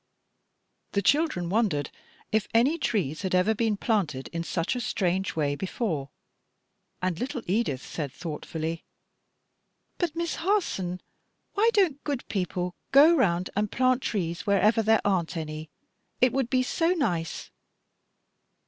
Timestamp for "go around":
12.91-13.51